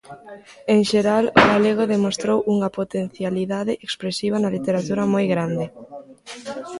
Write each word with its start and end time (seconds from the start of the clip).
En 0.75 0.81
xeral, 0.89 1.25
o 1.39 1.43
galego 1.51 1.83
demostrou 1.93 2.39
unha 2.53 2.69
potencialidade 2.79 3.73
expresiva 3.87 4.37
na 4.39 4.53
literatura 4.55 5.03
moi 5.13 5.25
grande. 5.33 5.65